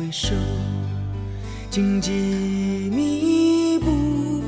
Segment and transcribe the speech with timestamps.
[0.00, 0.34] 回首
[1.68, 2.10] 荆棘
[2.90, 4.42] 密布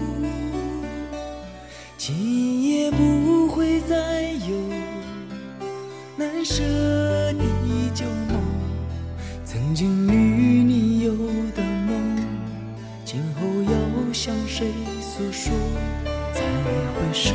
[1.99, 4.57] 今夜不会再有
[6.17, 6.63] 难舍
[7.35, 7.45] 的
[7.93, 8.41] 旧梦。
[9.45, 11.13] 曾经与你有
[11.55, 12.17] 的梦
[13.05, 14.69] 今后要向谁
[15.03, 15.53] 诉说？
[16.33, 17.35] 再回首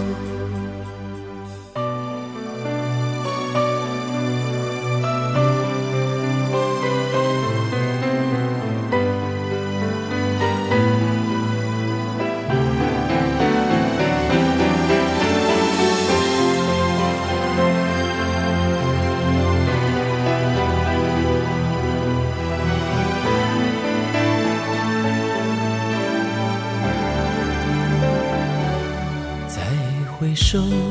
[30.51, 30.90] 手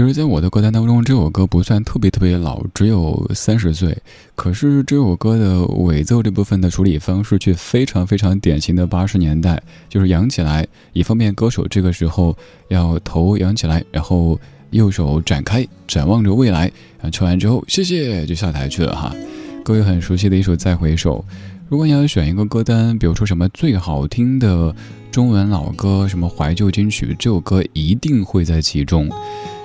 [0.00, 3.94] 其实，在我的歌单当中，这首歌不算特别特别老，只有三十岁。
[4.34, 12.34] 可是，这首歌的尾奏这部分的处理方式却非常非常典型的八十年代，就是扬起来，以方便歌手这个时候
[12.68, 16.72] 要头扬起来，然后右手展开，展望着未来。
[17.02, 19.14] 啊，唱完之后，谢谢，就下台去了哈。
[19.62, 21.22] 各位很熟悉的一首《再回首》。
[21.68, 24.74] 如果你要选一个歌单，比如说什么最好听的
[25.10, 29.06] 中文老歌、什么怀旧金曲，这首歌一定会在其中。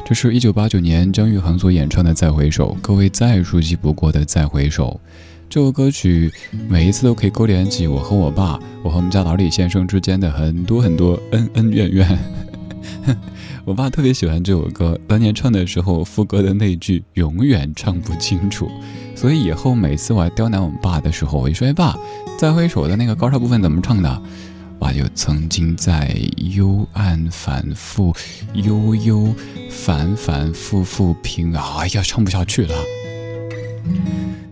[0.06, 5.02] 这是一九八九年姜育恒所演唱的《再回首》，各位再熟悉不过的《再回首》。
[5.50, 6.31] 这首歌曲
[6.69, 12.19] 每一次都可以勾连起我和我爸、我和我们家老李先生之间的很多很多恩恩怨怨。
[13.66, 18.69] 我爸特别喜欢这首歌，当年唱的时候，副歌的那句永远唱不清楚，
[19.16, 21.98] 所以以后每次我要刁难我们爸的时候，我就说：“哎爸，
[22.38, 24.22] 再回首的那个高潮部分怎么唱的？”
[24.86, 28.14] 啊就曾经在幽暗反复，
[28.54, 29.34] 悠悠
[29.72, 32.76] 反反复复平，哎呀，唱不下去了。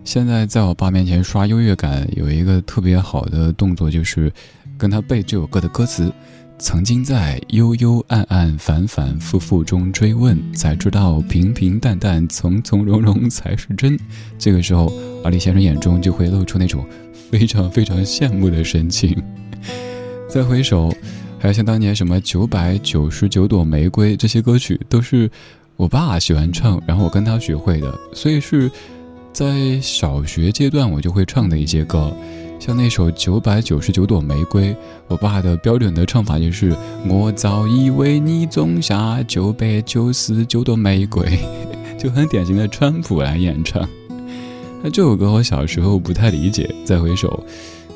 [0.02, 4.32] 现在在我爸面前刷优越感，有一个特别好的动作，就是
[4.76, 6.12] 跟他背这首歌的歌词。
[6.58, 13.96] 曾经在幽幽暗暗、反反复复中追问，才知道平平淡淡、从从容容才是真。
[14.36, 14.92] 这个时候，
[15.22, 16.84] 阿李先生眼中就会露出那种
[17.30, 19.16] 非常非常羡慕的神情。
[20.34, 20.92] 再回首，
[21.38, 25.30] 还有像当年什么九百九十九朵玫瑰这些歌曲，都是
[25.76, 28.68] 我爸喜欢唱，然后我跟他学会的，所以是
[29.32, 32.12] 在小学阶段我就会唱的一些歌。
[32.58, 34.70] 像那首《九百九十九朵玫瑰》，
[35.06, 36.76] 我爸的标准的唱法就是
[37.08, 41.38] “我早已为你种下九百九十九朵玫瑰”，
[41.96, 43.88] 就很典型的川普来演唱。
[44.82, 46.68] 那这首歌我小时候不太理解。
[46.84, 47.46] 再回首，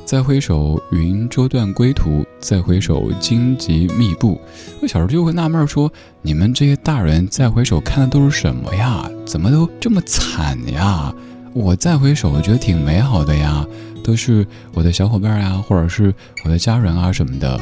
[0.09, 4.41] 再回首，云遮断归途；再回首，荆棘密布。
[4.81, 9.07] 我小时候就会纳闷说：你们这些大人再回首看的都是什么呀？
[9.23, 11.13] 怎么都这么惨呀？
[11.53, 13.63] 我再回首，我觉得挺美好的呀。
[14.03, 16.11] 都是我的小伙伴呀，或者是
[16.43, 17.61] 我的家人啊什么的。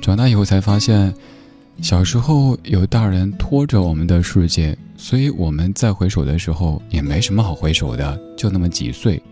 [0.00, 1.14] 长大以后才发现，
[1.82, 9.22] 小时候有大人拖着我们的世界，所以我们再回首的时候也没什么好回首的，就那么几岁。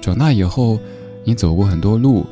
[0.00, 0.78] 长大以后，
[1.24, 2.26] 你走过很多路，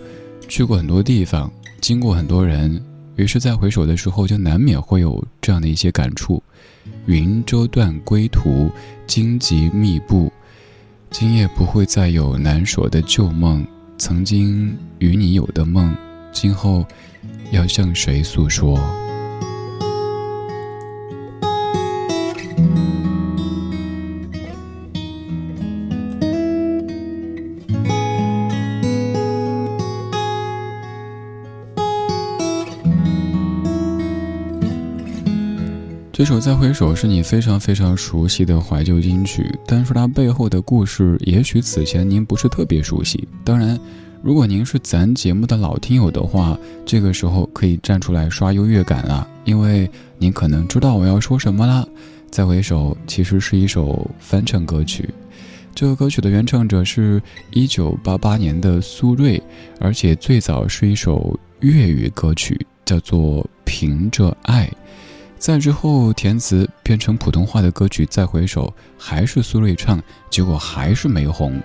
[0.48, 2.82] 去过很多地方，经过很多人，
[3.16, 6.42] 于是再回首的时候，就难免会有这样的一些感触：
[7.06, 8.70] 云遮断归途，
[9.06, 10.32] 荆棘密布。
[11.10, 13.66] 今夜不会再有难舍的旧梦，
[13.96, 15.94] 曾经与你有的梦，
[16.32, 16.84] 今后
[17.50, 18.78] 要向谁诉说？
[36.18, 43.28] 这首《再回首》是你非常非常熟悉的怀旧金曲，但是它背后的故事，也许此前您不是特别熟悉。
[43.44, 43.78] 当然，
[44.20, 49.88] 如果您是咱节目的老听友的话，这个时候可以站出来刷优越感了，因为
[50.18, 51.86] 您可能知道我要说什么啦。
[52.32, 55.08] 《再回首》其实是一首翻唱歌曲，
[55.72, 57.22] 这个歌曲的原唱者是
[57.52, 59.40] 一九八八年的苏芮，
[59.78, 64.66] 而且最早是一首粤语歌曲，叫做《凭着爱》。
[65.38, 68.66] 在之后填词变成普通话的歌曲《再回首》，
[68.98, 71.62] 还是苏芮唱，结果还是没红。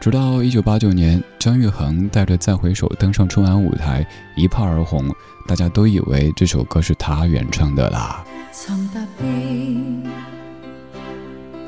[0.00, 4.04] 直到一九八九年，张玉恒带着《再回首》登上春晚舞台，
[4.36, 5.08] 一炮而红，
[5.46, 8.24] 大家都以为这首歌是他原唱的啦。
[8.50, 9.00] 曾踏，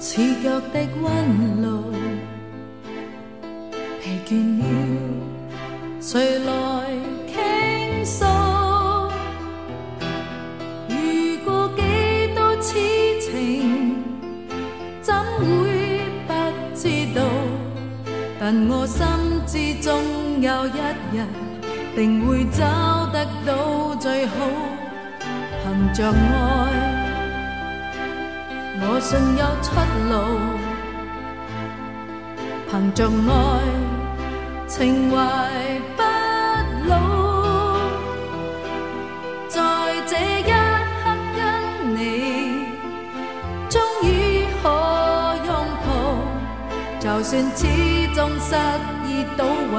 [0.01, 0.51] 疲倦
[1.63, 1.83] 了，
[6.01, 6.53] 谁来
[7.29, 8.44] 倾诉？
[18.47, 19.07] 但我心
[19.47, 20.79] 知总有一
[21.17, 21.25] 日，
[21.97, 24.35] 定会找得到最好。
[25.63, 26.15] 凭着爱，
[28.83, 29.73] 我信有出
[30.11, 30.15] 路。
[32.71, 33.33] 凭着爱，
[34.69, 35.17] 情怀
[47.15, 47.65] 就算始。
[48.13, 48.55] 终失
[49.07, 49.77] 意倒运，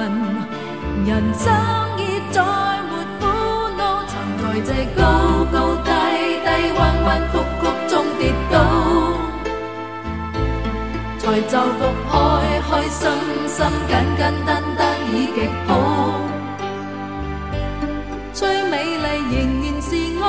[1.05, 1.53] 人生
[1.97, 2.01] 已
[2.31, 3.23] 再没苦
[3.77, 4.03] 恼。
[4.07, 5.01] 曾在这高
[5.51, 5.89] 高低
[6.43, 8.53] 低、弯弯曲曲中跌倒，
[11.19, 12.13] 才就觉开
[12.69, 12.99] 开心
[13.47, 14.79] 心、简简单单
[15.11, 15.37] 已极
[15.67, 15.69] 好。
[18.33, 19.91] 最美丽仍然是
[20.23, 20.25] 爱，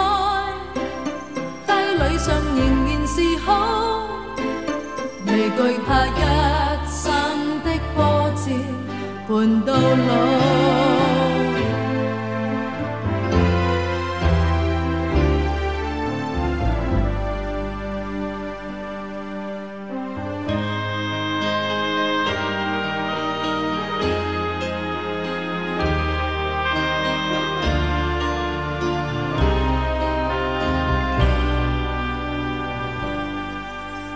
[1.67, 3.51] 低里上仍然是好，
[5.27, 6.46] 未惧怕一。
[9.29, 9.81] 伴到老，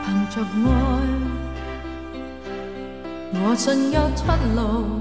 [0.05, 0.71] 凭着爱，
[3.43, 4.23] 我信有出
[4.55, 5.00] 路。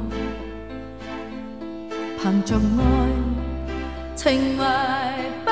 [2.29, 2.79] 凭着爱，
[4.15, 4.63] 情怀
[5.43, 5.49] 不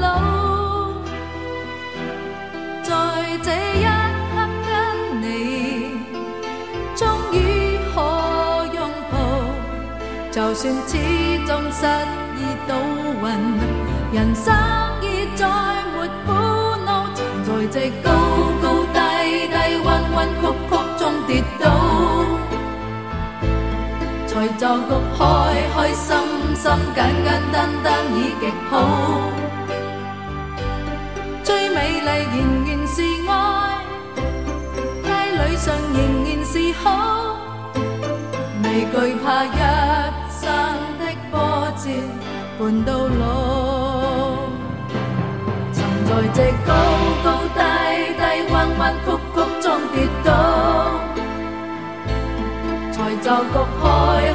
[0.00, 0.04] 老。
[2.84, 2.92] 在
[3.42, 3.84] 这一
[4.30, 4.34] 刻
[4.68, 4.70] 跟
[5.20, 5.24] 你，
[6.94, 7.34] 终于
[7.92, 7.96] 可
[8.72, 8.78] 拥
[9.10, 9.14] 抱。
[10.30, 10.96] 就算始
[11.44, 11.84] 终失
[12.36, 12.70] 意倒
[13.20, 13.26] 运，
[14.12, 14.54] 人生
[15.02, 15.42] 已再
[15.92, 16.30] 没苦
[16.84, 17.10] 恼。
[17.42, 18.12] 在这高
[18.62, 18.98] 高低
[19.48, 21.64] 低、弯弯曲曲中跌倒，
[24.36, 25.24] 才骤觉开
[25.74, 26.14] 开心
[26.54, 28.70] 心、简简单单已极好。
[31.42, 33.00] 最美丽仍然是
[33.30, 33.30] 爱，
[35.04, 36.52] 街里上仍然是
[36.82, 36.84] 好，
[38.62, 39.48] 未惧怕一
[40.28, 40.44] 生
[40.98, 41.34] 的波
[41.78, 41.88] 折
[42.58, 43.24] 伴到老。
[45.72, 46.74] 曾在这高
[47.24, 47.26] 高
[47.56, 47.58] 低
[48.12, 48.20] 低、
[48.52, 49.64] 弯弯曲曲中
[49.94, 50.28] 跌倒，
[52.96, 53.84] 才骤觉开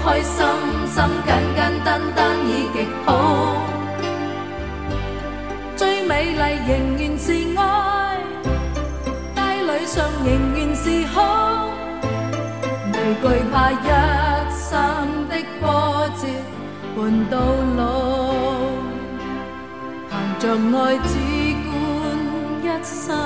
[0.03, 0.45] 开心
[0.85, 3.09] 心、简简单单已极好。
[5.75, 7.59] 最美丽仍然是爱，
[9.35, 11.17] 街里上仍然是好，
[12.93, 13.73] 未惧怕一
[14.53, 14.69] 生
[15.27, 15.65] 的波
[16.21, 16.21] 折
[16.95, 16.99] 伴
[17.31, 17.33] 到
[17.77, 17.81] 老，
[20.07, 20.43] 凭着
[20.77, 21.09] 爱只
[21.65, 21.67] 管
[22.61, 23.17] 一生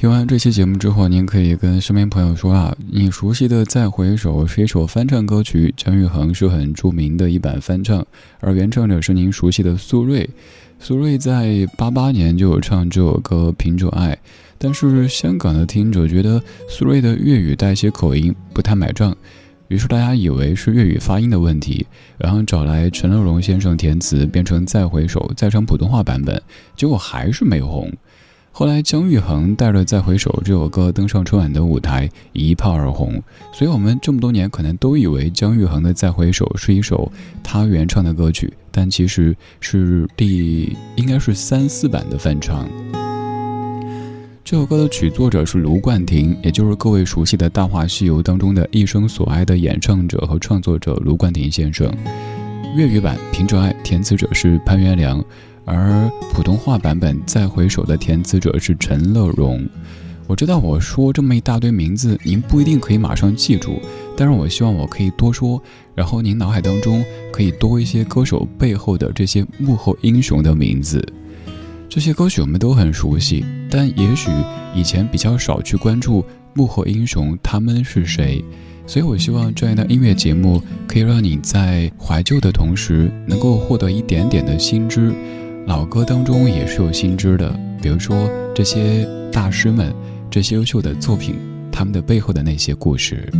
[0.00, 8.02] 听完这期节目之后，您可以跟身边朋友说啊，你熟悉的《再回首》是一首翻唱歌曲，姜育恒是很著名的一版翻唱，
[8.40, 10.26] 而原唱者是您熟悉的苏芮。
[10.78, 14.12] 苏芮在八八年就有唱这首歌《凭着爱》，
[14.56, 19.14] 但是香港的听者觉得苏芮的粤语带些口音，不太买账，
[19.68, 26.40] 于是大家以为是粤语发音的问题，然后找来陈乐融先生填词，变成《再回首》，再唱普通话版本，
[26.74, 27.92] 结果还是没红。
[28.52, 33.22] 后来，姜育恒带着《再回首》这首歌登上春晚的舞台，一炮而红。
[33.54, 37.10] 所以，我们这么多年可能都以为姜育恒的《再回首》是一首
[37.42, 42.68] 他原唱的歌曲，但其实是第应该是三四版的翻唱。
[44.44, 51.90] 这首歌的曲作者是卢冠廷，也就是各位熟悉的《大话西游》当中的一生所爱的演唱者和创作者卢冠廷先生。
[52.76, 55.24] 粤语版《凭着爱》填词者是潘元良。
[55.72, 59.64] 而普通话版本《再回首》的填词者是陈乐融。
[60.26, 63.80] 我知道我说这么一大堆名字，您不一定可以马上记住，
[64.16, 65.62] 但是我希望我可以多说，
[65.94, 71.00] 然后您脑海当中可以多一些歌手背后的这些幕后英雄的名字。
[71.88, 74.28] 这些歌曲我们都很熟悉，但也许
[74.74, 78.44] 以前比较少去关注幕后英雄他们是谁。
[78.88, 85.12] 所以我希望这样的音乐节目可以让你在怀旧的同时，能够获得一点点的新知。
[85.66, 89.94] 老歌当中也是有新知的，比如说这些大师们，
[90.30, 91.36] 这些优秀的作品，
[91.70, 93.30] 他们的背后的那些故事。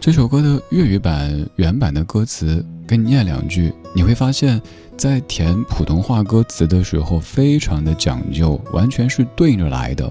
[0.00, 4.60] 这首歌的粤语版原版的歌词，给你念两句，你会发现
[4.96, 10.10] 在填普通话歌词的时候非常的讲究，完全是对着来的。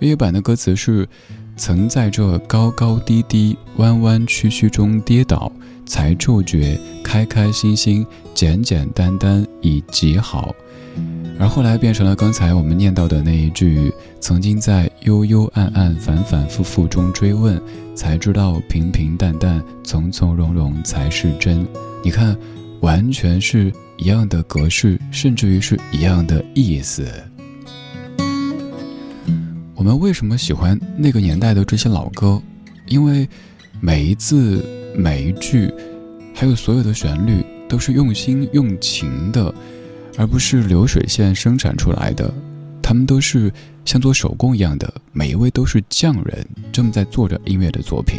[0.00, 1.08] 粤语版的歌词是：
[1.56, 5.50] 曾在这高高低低、弯弯曲曲中跌倒。
[5.88, 10.54] 才触觉开开心心、简简单单已极好，
[11.40, 17.60] 而后来变成了刚才我们念到的那一句：曾经在幽幽暗暗、反反复复中追问，
[17.94, 21.66] 才知道平平淡淡、从从容容才是真。
[22.04, 22.36] 你看，
[22.80, 27.04] 完全是一样的格式，甚至于是一样的意思。
[29.74, 32.40] 我们为什么喜欢那个年代的这些老歌？
[32.86, 33.28] 因为
[33.80, 34.64] 每一字。
[34.96, 35.72] 每一句，
[36.34, 39.54] 还有所有的旋律，都是用心用情的，
[40.16, 42.34] 而不是流水线生产出来的。
[42.82, 43.52] 他们都是
[43.84, 48.18] 像做手工一样的，每一位都是匠人，正在做着音乐的作品。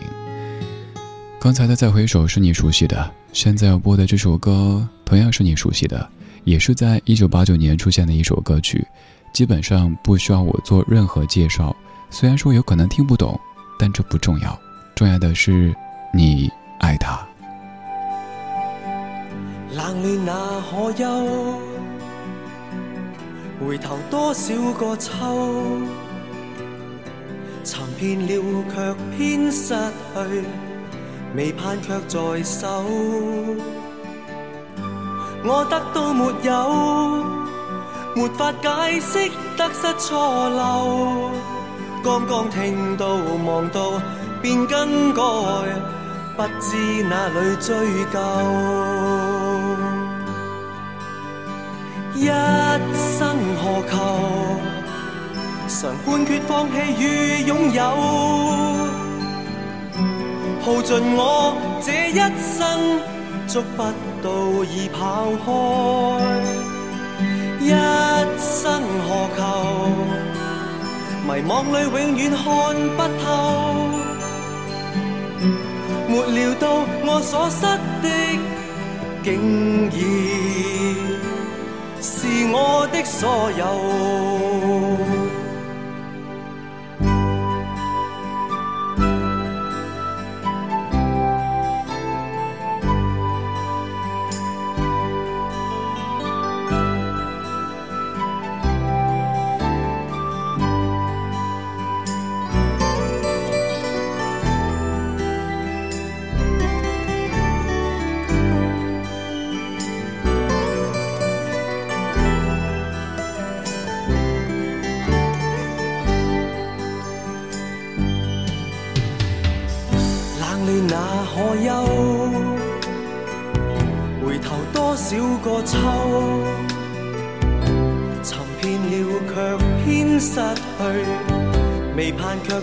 [1.38, 6.08] 刚才的再回首是你熟悉的，现在要播的这首歌同样是你熟悉的，
[6.46, 8.88] 也是在一九八九年出现的一首歌曲，
[9.34, 11.76] 基本上不需要我做任何介绍。
[12.10, 13.38] 虽然说有可能听不懂，
[13.78, 14.58] 但这不重要，
[15.00, 15.74] 重要的是
[16.14, 16.52] 你。
[16.80, 17.26] 爱他。
[19.72, 20.34] 冷暖那
[20.70, 21.06] 可休？
[23.62, 25.14] 回头多少个秋？
[27.64, 30.44] 寻遍了却偏失去，
[31.34, 32.84] 未盼却在手。
[35.46, 37.24] 我得到没有？
[38.18, 41.32] 没法解释得失错漏。
[42.04, 43.08] 刚刚听到
[43.46, 43.94] 望到，
[44.42, 45.22] 便更改。
[46.38, 47.76] 不知哪里追
[48.14, 48.18] 究，
[52.16, 52.28] 一
[52.96, 53.94] 生何求？
[55.68, 57.82] 常判决放弃与拥有，
[60.62, 63.02] 耗尽我这一生，
[63.46, 63.84] 捉不
[64.24, 64.28] 到
[64.64, 64.98] 已跑
[65.46, 65.48] 开。
[67.60, 67.70] 一
[68.40, 69.40] 生何求？
[71.28, 72.44] 迷惘里永远看
[72.96, 73.89] 不透。
[76.10, 76.66] 没料到
[77.06, 77.62] 我所失
[78.02, 78.08] 的，
[79.24, 79.96] 竟已
[82.02, 83.64] 是我的所有。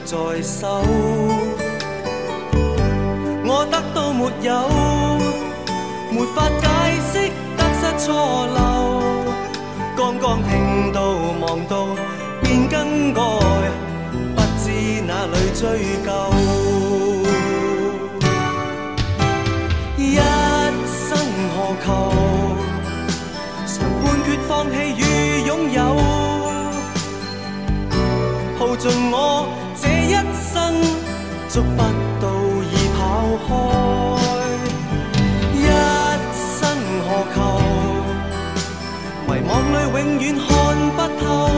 [0.06, 0.82] 在手。
[3.44, 4.48] 我得到没有，
[6.12, 6.64] 没法解
[7.10, 7.12] 释
[7.56, 8.06] 得失错
[8.54, 8.56] 漏。
[9.96, 11.00] 刚刚听到
[11.40, 11.88] 望到
[12.40, 13.20] 便更改，
[14.36, 14.64] 不知
[15.08, 15.62] 哪里追
[16.06, 16.08] 究。
[19.96, 20.14] 一
[20.86, 21.18] 生
[21.50, 21.86] 何求？
[23.66, 25.02] 常判决放弃与
[25.48, 25.78] 拥有，
[28.56, 29.48] 耗尽我，
[31.56, 31.80] 捉不
[32.20, 32.28] 到
[32.70, 33.00] 已跑
[33.46, 33.48] 开。
[35.54, 35.64] 一
[36.36, 36.60] 生
[37.06, 37.36] 何求？
[39.26, 40.48] 迷惘里永远看
[40.96, 41.55] 不透。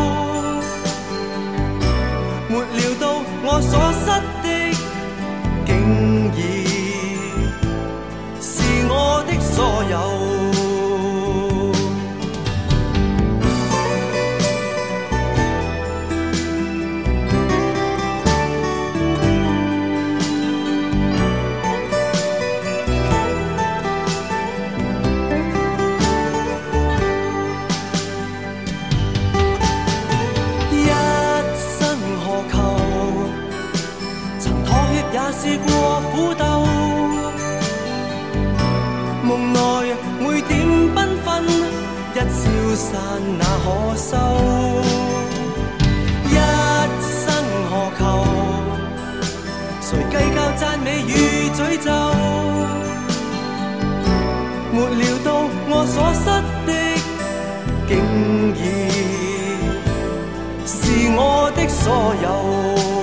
[61.16, 62.97] 我的所有。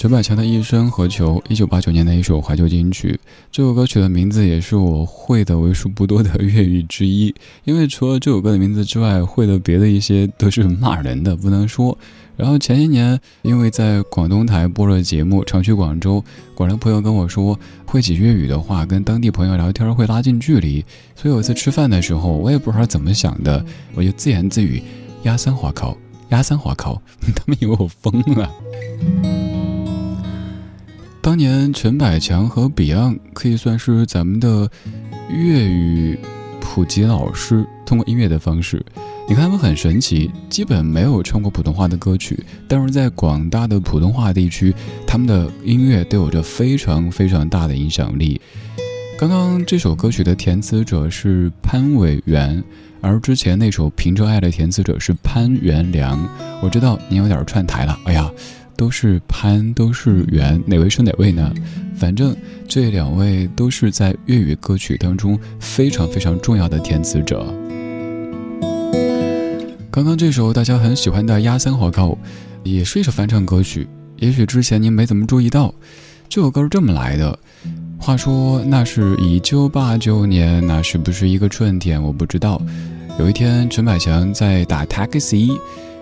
[0.00, 1.42] 陈百强的一生何求？
[1.46, 3.20] 一九八九年的一首怀旧金曲。
[3.52, 7.34] 这首歌曲的名字也是我会的为数不多的粤语之一，
[7.64, 11.98] 因为除了这首歌的名字之外，会的别的一些都是骂人的，不能说。
[12.34, 20.82] 然后前些年，因为在广东台播了节目，常去广州，广州朋友跟我说，会几粤语的话，跟当地朋友聊天会拉近距离。
[21.14, 23.62] 所以有一次吃饭的时候，我也不知道怎么想的，
[23.94, 24.82] 我就自言自语
[25.24, 25.94] ：“鸭三华口，
[26.30, 26.98] 鸭三华口。
[27.36, 28.50] ”他们以为我疯了。
[31.30, 34.68] 当年陈百强和 Beyond 可以算是咱们的
[35.28, 36.18] 粤语
[36.60, 38.84] 普及老师，通过音乐的方式，
[39.28, 44.74] 你看他们很神奇，基本没有唱过普通话的歌曲，但是在广大的普通话地区，
[45.06, 48.40] 他们的音乐都有着非常非常大的影响力。
[49.16, 52.60] 刚刚这首歌曲的填词者是潘伟元，
[53.00, 56.28] 而之前那首《凭着爱》的填词者是潘元良。
[56.60, 58.28] 我知道你有点串台了，哎呀。
[58.80, 61.52] 都是潘，都是元，哪位是哪位呢？
[61.94, 62.34] 反正
[62.66, 67.44] 这两位都是在粤语歌曲当中非常非常重要的填词者。
[69.90, 72.06] 刚刚这首大家很喜欢的《压三火高》，
[72.62, 73.86] 也是一首翻唱歌曲。
[74.16, 75.74] 也许之前您没怎么注意到，
[76.26, 77.38] 这首歌是这么来的：
[77.98, 82.02] 话说那是一九八九年，那是不是一个春天？
[82.02, 82.58] 我不知道。
[83.18, 85.50] 有一天，陈百强在打 taxi，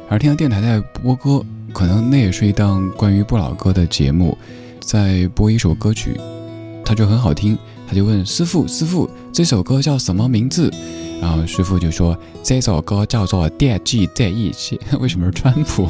[0.09, 1.45] 而听到电台在播歌，
[1.79, 4.37] 可能那也是一档关于不老歌的节目，
[4.81, 6.19] 在播一首歌曲，
[6.85, 10.69] 他就很好听，他就问师傅：“师傅，这首歌叫什么名字？”
[11.23, 14.75] 然后师傅就说：“这首歌叫做《惦记这一些》。
[14.99, 15.89] 为什么是川普？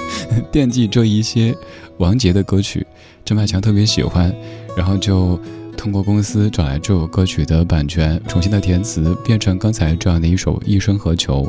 [0.52, 1.56] 惦记这一些，
[1.96, 2.86] 王杰的歌曲，
[3.24, 4.30] 陈百强特别喜欢，
[4.76, 5.40] 然后就。
[5.76, 11.44] 通过公司找来这首歌曲的版权，重新的填词，变成刚才这样的一首《一生何求》。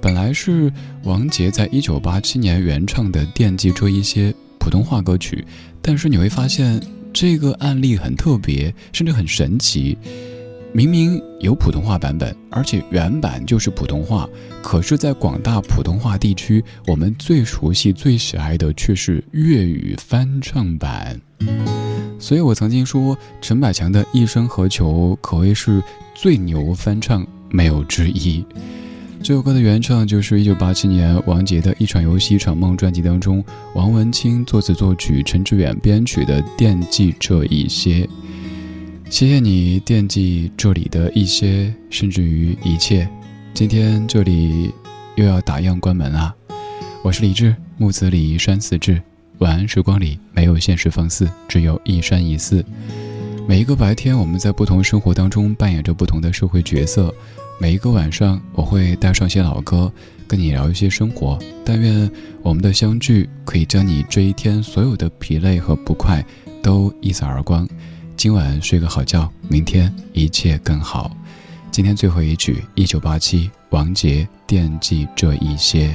[0.00, 0.72] 本来是
[1.04, 5.44] 王杰在一九八七年原唱的《惦记这一些》普通话歌曲，
[5.82, 6.80] 但是你会发现
[7.12, 9.98] 这个案例很特别，甚至很神奇。
[10.72, 14.26] 明明有普通话版本，而且原版就是普通话，
[14.62, 21.20] 可是，在广大普通话地区，我们最熟悉、最喜爱的却是粤语翻唱版。
[22.18, 25.82] 所以我曾经说，陈百强的一生何求可谓是
[26.14, 28.44] 最牛翻唱，没有之一。
[29.22, 38.00] 这首歌的原唱就是1987年王杰的一场游戏一场梦专辑当中，王文清作词作曲，陈志远编曲的《惦记这一些》。
[39.10, 43.06] 谢谢你惦记这里的一些，甚至于一切。
[43.52, 44.72] 今天这里
[45.16, 46.34] 又要打烊关门了。
[47.02, 49.02] 我是李志，木子李山寺志。
[49.38, 52.64] 晚安，时光里没有现实放肆，只有一山一寺。
[53.46, 57.14] 每一个白天，我们在不同生活当中扮演着不同的社会角色。
[57.60, 59.92] 每一个晚上，我会带上些老歌，
[60.26, 61.38] 跟你聊一些生活。
[61.62, 66.24] 但愿我们的相聚，可以将你这一天所有的疲累和不快
[66.62, 67.68] 都一扫而光。
[68.16, 71.14] 今晚睡个好觉，明天一切更好。
[71.70, 75.94] 今天最后一曲，一九八七，王杰惦记这一些。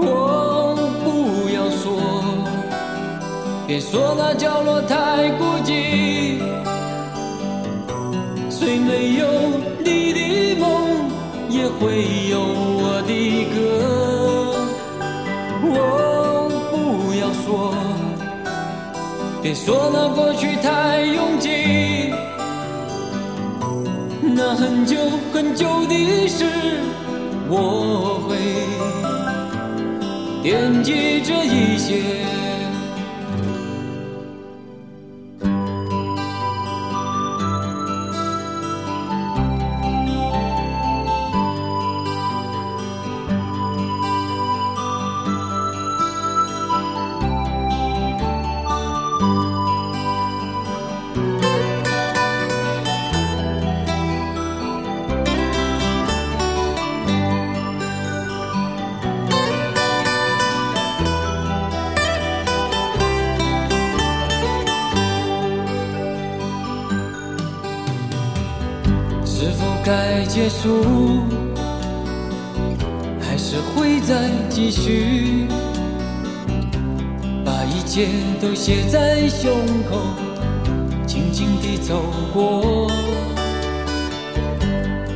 [0.00, 1.06] 我不
[1.54, 1.86] 要说
[3.66, 6.40] 别说那角落太孤寂，
[8.50, 9.26] 虽没有
[9.84, 10.66] 你的梦，
[11.50, 13.12] 也会有我的
[13.52, 13.56] 歌。
[15.70, 17.74] 我，不要说，
[19.42, 21.50] 别说那过去太拥挤，
[24.22, 24.96] 那很久
[25.32, 26.44] 很久的事，
[27.50, 28.36] 我会
[30.42, 32.57] 惦记着一些。
[78.68, 79.50] 写在胸
[79.88, 79.96] 口，
[81.06, 82.02] 静静地走
[82.34, 82.86] 过。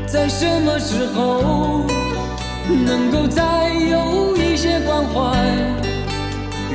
[0.06, 1.84] 在什么时候
[2.86, 5.36] 能够再有一些关怀，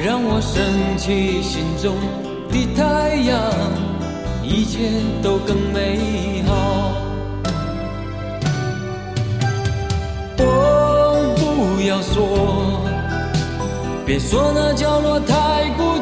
[0.05, 1.95] 让我升起心中
[2.51, 3.41] 的太阳，
[4.43, 4.77] 一切
[5.23, 6.93] 都更美好。
[11.87, 12.81] 要说，
[14.05, 15.96] 别说那角落太孤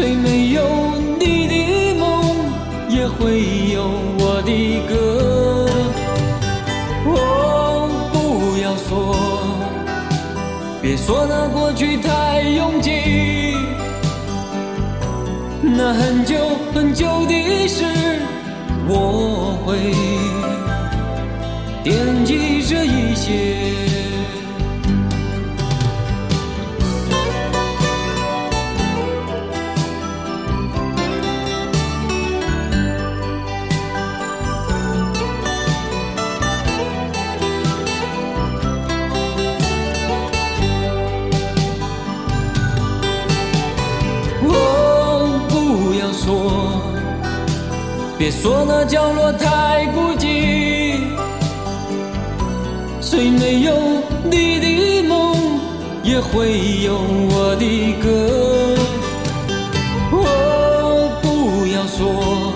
[0.00, 0.62] 虽没有
[1.18, 2.34] 你的梦，
[2.88, 3.84] 也会有
[4.18, 5.68] 我的歌。
[7.04, 9.14] 哦，不要说，
[10.80, 12.90] 别说那过去太拥挤。
[15.60, 16.34] 那很久
[16.72, 17.84] 很久的事，
[18.88, 19.76] 我会。
[21.84, 23.79] 惦记着一些。
[48.42, 50.94] 说那角落太孤寂，
[52.98, 53.74] 虽没有
[54.24, 55.36] 你的梦，
[56.02, 56.94] 也会有
[57.28, 58.08] 我的歌。
[60.12, 62.54] 哦，不要说，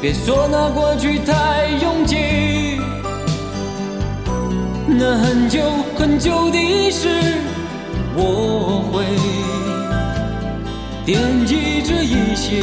[0.00, 2.78] 别说那过去太拥挤，
[4.86, 5.58] 那很久
[5.98, 7.08] 很久的事，
[8.14, 9.04] 我会
[11.04, 12.62] 惦记着一些。